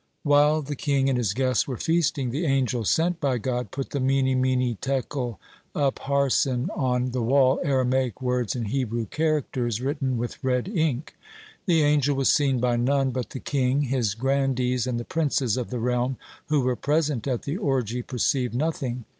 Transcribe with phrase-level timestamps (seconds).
[0.23, 3.99] While the king and his guests were feasting, the angel sent by God put the
[3.99, 5.39] "Mene, Mene, Tekel,
[5.75, 11.13] Upharsin" on the wall, Aramaic words in Hebrew characters, (1) written with red ink.
[11.67, 13.81] The angel was seen by none but the king.
[13.83, 18.55] His grandees and the princes of the realm who were present at the orgy perceived
[18.55, 19.05] nothing.